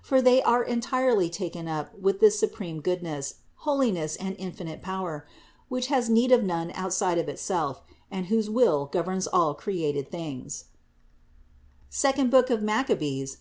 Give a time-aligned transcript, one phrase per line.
[0.00, 3.34] For they are entirely taken up with this supreme Goodness,
[3.66, 5.26] Holiness and infinite Power,
[5.68, 10.66] which has need of none outside Itself and whose will governs all created things
[12.04, 12.90] (II Mach.